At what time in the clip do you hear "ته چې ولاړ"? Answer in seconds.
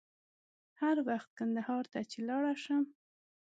1.91-2.45